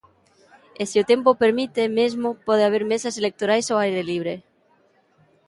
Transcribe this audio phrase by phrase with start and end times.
[0.81, 4.33] E se o tempo o permite mesmo pode haber mesas electorais ao aire libre.